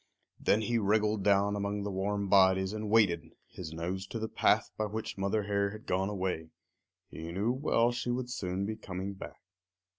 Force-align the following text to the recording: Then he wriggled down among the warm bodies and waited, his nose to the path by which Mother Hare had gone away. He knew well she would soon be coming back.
Then 0.39 0.61
he 0.61 0.79
wriggled 0.79 1.21
down 1.21 1.55
among 1.55 1.83
the 1.83 1.91
warm 1.91 2.27
bodies 2.27 2.73
and 2.73 2.89
waited, 2.89 3.35
his 3.45 3.71
nose 3.71 4.07
to 4.07 4.17
the 4.17 4.27
path 4.27 4.71
by 4.75 4.85
which 4.87 5.15
Mother 5.15 5.43
Hare 5.43 5.69
had 5.69 5.85
gone 5.85 6.09
away. 6.09 6.49
He 7.11 7.31
knew 7.31 7.51
well 7.51 7.91
she 7.91 8.09
would 8.09 8.31
soon 8.31 8.65
be 8.65 8.75
coming 8.75 9.13
back. 9.13 9.43